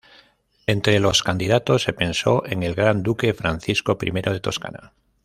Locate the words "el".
2.63-2.73